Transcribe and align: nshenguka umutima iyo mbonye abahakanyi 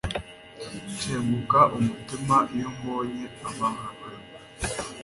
nshenguka 0.91 1.59
umutima 1.77 2.35
iyo 2.55 2.69
mbonye 2.75 3.25
abahakanyi 3.49 4.29